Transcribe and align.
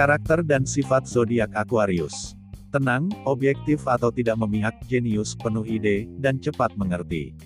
Karakter 0.00 0.40
dan 0.40 0.64
sifat 0.64 1.04
zodiak 1.04 1.52
Aquarius. 1.52 2.32
Tenang, 2.72 3.12
objektif 3.28 3.84
atau 3.84 4.08
tidak 4.08 4.40
memihak, 4.40 4.72
jenius, 4.88 5.36
penuh 5.36 5.66
ide, 5.68 6.08
dan 6.22 6.40
cepat 6.40 6.72
mengerti. 6.78 7.36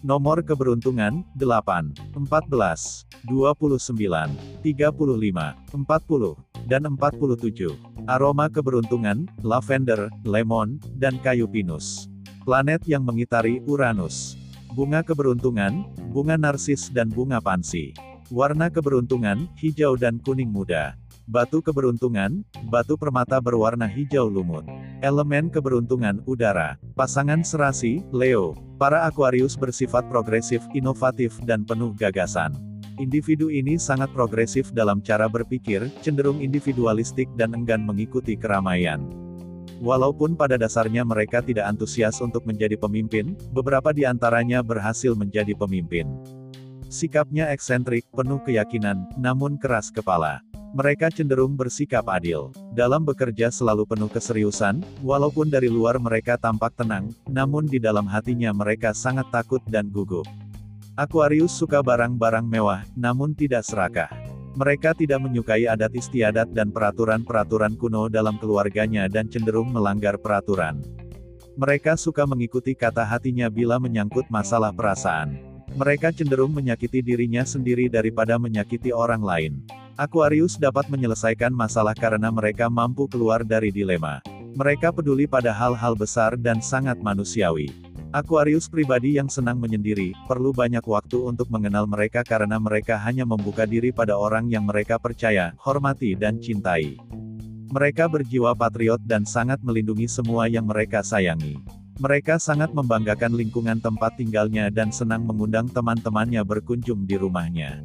Nomor 0.00 0.40
keberuntungan, 0.40 1.28
8, 1.36 2.16
14, 2.16 3.04
29, 3.28 4.32
35, 4.64 4.64
40, 4.64 6.40
dan 6.64 6.82
47. 6.88 7.76
Aroma 8.08 8.48
keberuntungan, 8.48 9.28
lavender, 9.44 10.08
lemon, 10.24 10.80
dan 10.96 11.20
kayu 11.20 11.44
pinus. 11.44 12.08
Planet 12.48 12.80
yang 12.88 13.04
mengitari 13.04 13.60
Uranus. 13.68 14.40
Bunga 14.72 15.04
keberuntungan, 15.04 15.84
bunga 16.08 16.40
narsis 16.40 16.88
dan 16.88 17.12
bunga 17.12 17.36
pansi. 17.44 17.92
Warna 18.30 18.70
keberuntungan, 18.70 19.50
hijau 19.58 19.98
dan 19.98 20.22
kuning 20.22 20.54
muda. 20.54 20.94
Batu 21.26 21.58
keberuntungan, 21.58 22.46
batu 22.70 22.94
permata 22.94 23.42
berwarna 23.42 23.90
hijau 23.90 24.30
lumut. 24.30 24.62
Elemen 25.02 25.50
keberuntungan, 25.50 26.22
udara. 26.30 26.78
Pasangan 26.94 27.42
serasi, 27.42 28.06
Leo. 28.14 28.54
Para 28.78 29.02
Aquarius 29.02 29.58
bersifat 29.58 30.06
progresif, 30.06 30.62
inovatif 30.78 31.42
dan 31.42 31.66
penuh 31.66 31.90
gagasan. 31.90 32.54
Individu 33.02 33.50
ini 33.50 33.82
sangat 33.82 34.14
progresif 34.14 34.70
dalam 34.70 35.02
cara 35.02 35.26
berpikir, 35.26 35.90
cenderung 35.98 36.38
individualistik 36.38 37.26
dan 37.34 37.50
enggan 37.50 37.82
mengikuti 37.82 38.38
keramaian. 38.38 39.10
Walaupun 39.82 40.38
pada 40.38 40.54
dasarnya 40.54 41.02
mereka 41.02 41.42
tidak 41.42 41.66
antusias 41.66 42.22
untuk 42.22 42.46
menjadi 42.46 42.78
pemimpin, 42.78 43.34
beberapa 43.50 43.90
di 43.90 44.06
antaranya 44.06 44.62
berhasil 44.62 45.18
menjadi 45.18 45.50
pemimpin. 45.58 46.06
Sikapnya 46.90 47.54
eksentrik, 47.54 48.02
penuh 48.10 48.42
keyakinan, 48.42 49.06
namun 49.14 49.54
keras 49.54 49.94
kepala. 49.94 50.42
Mereka 50.74 51.14
cenderung 51.14 51.54
bersikap 51.54 52.02
adil. 52.10 52.50
Dalam 52.74 53.06
bekerja 53.06 53.46
selalu 53.54 53.86
penuh 53.86 54.10
keseriusan, 54.10 54.82
walaupun 54.98 55.46
dari 55.46 55.70
luar 55.70 56.02
mereka 56.02 56.34
tampak 56.34 56.74
tenang, 56.74 57.14
namun 57.30 57.70
di 57.70 57.78
dalam 57.78 58.10
hatinya 58.10 58.50
mereka 58.50 58.90
sangat 58.90 59.30
takut 59.30 59.62
dan 59.70 59.86
gugup. 59.86 60.26
Aquarius 60.98 61.54
suka 61.54 61.78
barang-barang 61.78 62.42
mewah, 62.42 62.82
namun 62.98 63.38
tidak 63.38 63.62
serakah. 63.62 64.10
Mereka 64.58 64.98
tidak 64.98 65.22
menyukai 65.22 65.70
adat 65.70 65.94
istiadat 65.94 66.50
dan 66.50 66.74
peraturan-peraturan 66.74 67.78
kuno 67.78 68.10
dalam 68.10 68.34
keluarganya 68.42 69.06
dan 69.06 69.30
cenderung 69.30 69.70
melanggar 69.70 70.18
peraturan. 70.18 70.82
Mereka 71.54 71.94
suka 71.94 72.26
mengikuti 72.26 72.74
kata 72.74 73.06
hatinya 73.06 73.46
bila 73.46 73.78
menyangkut 73.78 74.26
masalah 74.26 74.74
perasaan. 74.74 75.49
Mereka 75.78 76.10
cenderung 76.10 76.50
menyakiti 76.50 76.98
dirinya 76.98 77.46
sendiri 77.46 77.86
daripada 77.86 78.34
menyakiti 78.38 78.90
orang 78.90 79.22
lain. 79.22 79.52
Aquarius 79.94 80.58
dapat 80.58 80.90
menyelesaikan 80.90 81.54
masalah 81.54 81.94
karena 81.94 82.32
mereka 82.32 82.66
mampu 82.66 83.06
keluar 83.06 83.46
dari 83.46 83.70
dilema. 83.70 84.18
Mereka 84.56 84.90
peduli 84.90 85.30
pada 85.30 85.54
hal-hal 85.54 85.94
besar 85.94 86.34
dan 86.34 86.58
sangat 86.58 86.98
manusiawi. 86.98 87.70
Aquarius 88.10 88.66
pribadi 88.66 89.14
yang 89.14 89.30
senang 89.30 89.62
menyendiri, 89.62 90.10
perlu 90.26 90.50
banyak 90.50 90.82
waktu 90.82 91.30
untuk 91.30 91.46
mengenal 91.46 91.86
mereka 91.86 92.26
karena 92.26 92.58
mereka 92.58 92.98
hanya 92.98 93.22
membuka 93.22 93.62
diri 93.62 93.94
pada 93.94 94.18
orang 94.18 94.50
yang 94.50 94.66
mereka 94.66 94.98
percaya, 94.98 95.54
hormati 95.62 96.18
dan 96.18 96.42
cintai. 96.42 96.98
Mereka 97.70 98.10
berjiwa 98.10 98.50
patriot 98.58 98.98
dan 99.06 99.22
sangat 99.22 99.62
melindungi 99.62 100.10
semua 100.10 100.50
yang 100.50 100.66
mereka 100.66 101.06
sayangi. 101.06 101.79
Mereka 102.00 102.40
sangat 102.40 102.72
membanggakan 102.72 103.36
lingkungan 103.36 103.76
tempat 103.76 104.16
tinggalnya 104.16 104.72
dan 104.72 104.88
senang 104.88 105.20
mengundang 105.20 105.68
teman-temannya 105.68 106.40
berkunjung 106.48 107.04
di 107.04 107.20
rumahnya. 107.20 107.84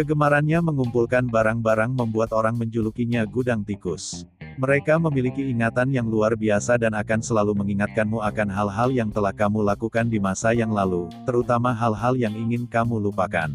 Kegemarannya 0.00 0.64
mengumpulkan 0.64 1.28
barang-barang 1.28 1.92
membuat 1.92 2.32
orang 2.32 2.56
menjulukinya 2.56 3.20
gudang 3.28 3.60
tikus. 3.60 4.24
Mereka 4.56 4.96
memiliki 4.96 5.44
ingatan 5.44 5.92
yang 5.92 6.08
luar 6.08 6.40
biasa 6.40 6.80
dan 6.80 6.96
akan 6.96 7.20
selalu 7.20 7.52
mengingatkanmu 7.52 8.24
akan 8.24 8.48
hal-hal 8.48 8.88
yang 8.88 9.12
telah 9.12 9.36
kamu 9.36 9.60
lakukan 9.60 10.08
di 10.08 10.16
masa 10.16 10.56
yang 10.56 10.72
lalu, 10.72 11.12
terutama 11.28 11.76
hal-hal 11.76 12.16
yang 12.16 12.32
ingin 12.32 12.64
kamu 12.64 12.96
lupakan. 12.96 13.52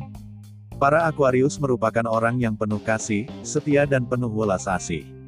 Para 0.77 1.09
Aquarius 1.09 1.57
merupakan 1.57 2.05
orang 2.05 2.37
yang 2.37 2.53
penuh 2.53 2.79
kasih, 2.79 3.25
setia 3.41 3.89
dan 3.89 4.05
penuh 4.05 4.29
welas 4.29 4.69
asih. 4.69 5.18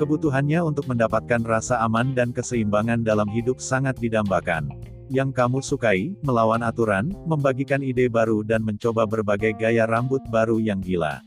Kebutuhannya 0.00 0.64
untuk 0.64 0.88
mendapatkan 0.88 1.44
rasa 1.44 1.84
aman 1.84 2.16
dan 2.16 2.32
keseimbangan 2.32 3.04
dalam 3.04 3.28
hidup 3.28 3.60
sangat 3.60 4.00
didambakan 4.00 4.72
yang 5.10 5.34
kamu 5.34 5.58
sukai, 5.58 6.14
melawan 6.22 6.62
aturan, 6.62 7.10
membagikan 7.26 7.82
ide 7.82 8.06
baru 8.06 8.46
dan 8.46 8.62
mencoba 8.62 9.02
berbagai 9.10 9.58
gaya 9.58 9.82
rambut 9.82 10.22
baru 10.30 10.62
yang 10.62 10.78
gila. 10.78 11.18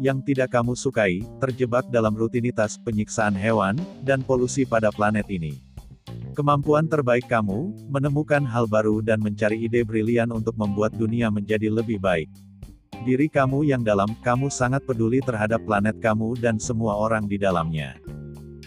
Yang 0.00 0.32
tidak 0.32 0.56
kamu 0.56 0.72
sukai, 0.72 1.20
terjebak 1.36 1.84
dalam 1.92 2.16
rutinitas 2.16 2.80
penyiksaan 2.80 3.36
hewan, 3.36 3.76
dan 4.00 4.24
polusi 4.24 4.64
pada 4.64 4.88
planet 4.88 5.28
ini. 5.28 5.60
Kemampuan 6.32 6.88
terbaik 6.88 7.28
kamu, 7.28 7.92
menemukan 7.92 8.40
hal 8.48 8.64
baru 8.64 9.04
dan 9.04 9.20
mencari 9.20 9.68
ide 9.68 9.84
brilian 9.84 10.32
untuk 10.32 10.56
membuat 10.56 10.96
dunia 10.96 11.28
menjadi 11.28 11.68
lebih 11.68 12.00
baik. 12.00 12.32
Diri 13.00 13.32
kamu 13.32 13.64
yang 13.64 13.80
dalam, 13.80 14.12
kamu 14.20 14.52
sangat 14.52 14.84
peduli 14.84 15.24
terhadap 15.24 15.64
planet 15.64 15.96
kamu 16.04 16.36
dan 16.36 16.60
semua 16.60 17.00
orang 17.00 17.24
di 17.24 17.40
dalamnya. 17.40 17.96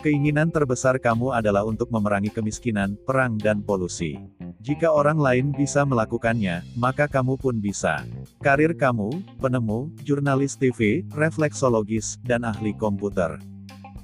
Keinginan 0.01 0.49
terbesar 0.49 0.97
kamu 0.97 1.31
adalah 1.37 1.61
untuk 1.63 1.93
memerangi 1.93 2.33
kemiskinan, 2.33 2.97
perang 3.05 3.37
dan 3.37 3.61
polusi. 3.61 4.17
Jika 4.59 4.89
orang 4.89 5.21
lain 5.21 5.53
bisa 5.53 5.85
melakukannya, 5.85 6.65
maka 6.73 7.05
kamu 7.05 7.37
pun 7.37 7.61
bisa. 7.61 8.01
Karir 8.41 8.73
kamu, 8.73 9.21
penemu, 9.37 9.93
jurnalis 10.01 10.57
TV, 10.57 11.05
refleksologis, 11.13 12.17
dan 12.25 12.41
ahli 12.41 12.73
komputer. 12.73 13.37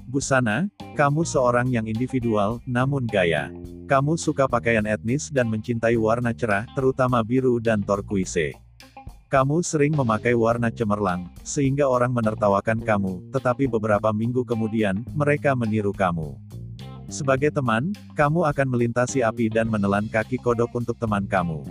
Busana, 0.06 0.70
kamu 0.94 1.26
seorang 1.26 1.68
yang 1.68 1.90
individual, 1.90 2.62
namun 2.70 3.04
gaya. 3.04 3.50
Kamu 3.90 4.14
suka 4.14 4.46
pakaian 4.46 4.86
etnis 4.86 5.28
dan 5.28 5.50
mencintai 5.50 5.98
warna 5.98 6.30
cerah, 6.30 6.70
terutama 6.78 7.18
biru 7.26 7.58
dan 7.58 7.82
turquoise. 7.82 8.69
Kamu 9.30 9.62
sering 9.62 9.94
memakai 9.94 10.34
warna 10.34 10.74
cemerlang, 10.74 11.30
sehingga 11.46 11.86
orang 11.86 12.10
menertawakan 12.10 12.82
kamu, 12.82 13.30
tetapi 13.30 13.70
beberapa 13.70 14.10
minggu 14.10 14.42
kemudian, 14.42 15.06
mereka 15.14 15.54
meniru 15.54 15.94
kamu. 15.94 16.34
Sebagai 17.06 17.54
teman, 17.54 17.94
kamu 18.18 18.42
akan 18.50 18.66
melintasi 18.66 19.22
api 19.22 19.46
dan 19.46 19.70
menelan 19.70 20.10
kaki 20.10 20.34
kodok 20.34 20.74
untuk 20.74 20.98
teman 20.98 21.30
kamu. 21.30 21.62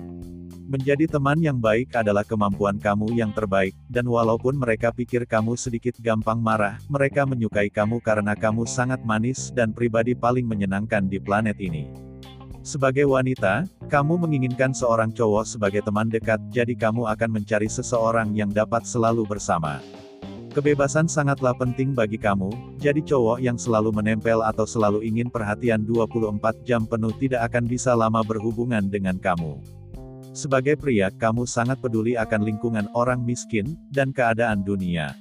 Menjadi 0.71 1.11
teman 1.11 1.35
yang 1.43 1.59
baik 1.59 1.91
adalah 1.99 2.23
kemampuan 2.23 2.79
kamu 2.79 3.19
yang 3.19 3.35
terbaik, 3.35 3.75
dan 3.91 4.07
walaupun 4.07 4.55
mereka 4.55 4.95
pikir 4.95 5.27
kamu 5.27 5.59
sedikit 5.59 5.99
gampang 5.99 6.39
marah, 6.39 6.79
mereka 6.87 7.27
menyukai 7.27 7.67
kamu 7.67 7.99
karena 7.99 8.39
kamu 8.39 8.63
sangat 8.71 9.03
manis 9.03 9.51
dan 9.51 9.75
pribadi 9.75 10.15
paling 10.15 10.47
menyenangkan 10.47 11.11
di 11.11 11.19
planet 11.19 11.59
ini. 11.59 12.08
Sebagai 12.59 13.07
wanita, 13.07 13.63
kamu 13.87 14.19
menginginkan 14.19 14.75
seorang 14.75 15.15
cowok 15.15 15.47
sebagai 15.47 15.79
teman 15.79 16.11
dekat, 16.11 16.43
jadi 16.51 16.75
kamu 16.75 17.07
akan 17.07 17.39
mencari 17.39 17.71
seseorang 17.71 18.35
yang 18.35 18.51
dapat 18.51 18.83
selalu 18.83 19.23
bersama. 19.23 19.79
Kebebasan 20.51 21.07
sangatlah 21.07 21.55
penting 21.55 21.95
bagi 21.95 22.19
kamu, 22.19 22.51
jadi 22.81 22.99
cowok 22.99 23.39
yang 23.39 23.55
selalu 23.55 23.95
menempel 23.95 24.43
atau 24.43 24.67
selalu 24.67 25.07
ingin 25.07 25.31
perhatian 25.31 25.87
24 25.87 26.67
jam 26.67 26.83
penuh 26.83 27.15
tidak 27.15 27.47
akan 27.47 27.63
bisa 27.69 27.95
lama 27.95 28.19
berhubungan 28.25 28.91
dengan 28.91 29.15
kamu. 29.15 29.61
Sebagai 30.35 30.75
pria, 30.75 31.13
kamu 31.15 31.47
sangat 31.47 31.79
peduli 31.79 32.19
akan 32.19 32.43
lingkungan 32.43 32.91
orang 32.91 33.23
miskin, 33.23 33.79
dan 33.87 34.11
keadaan 34.11 34.65
dunia. 34.67 35.15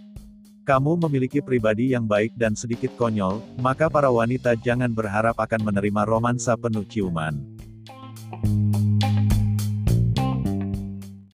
Kamu 0.69 1.01
memiliki 1.09 1.41
pribadi 1.41 1.97
yang 1.97 2.05
baik 2.05 2.37
dan 2.37 2.53
sedikit 2.53 2.93
konyol, 3.01 3.41
maka 3.57 3.89
para 3.89 4.13
wanita 4.13 4.53
jangan 4.53 4.93
berharap 4.93 5.41
akan 5.41 5.65
menerima 5.65 6.05
romansa 6.05 6.61
penuh 6.61 6.85
ciuman. 6.85 7.58